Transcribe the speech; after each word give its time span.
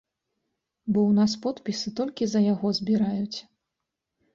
Бо 0.93 0.99
ў 1.09 1.11
нас 1.19 1.31
подпісы 1.45 1.95
толькі 2.03 2.23
за 2.35 2.45
яго 2.51 2.67
збіраюць. 2.83 3.39